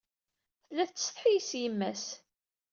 [0.65, 2.05] Tella tettsetḥi yess yemma-s.